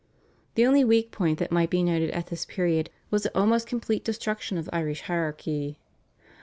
The 0.55 0.65
only 0.65 0.83
weak 0.83 1.11
point 1.11 1.37
that 1.37 1.51
might 1.51 1.69
be 1.69 1.83
noted 1.83 2.09
at 2.09 2.25
this 2.31 2.43
period 2.43 2.89
was 3.11 3.21
the 3.21 3.37
almost 3.37 3.67
complete 3.67 4.03
destruction 4.03 4.57
of 4.57 4.65
the 4.65 4.73
Irish 4.73 5.01
hierarchy. 5.03 5.77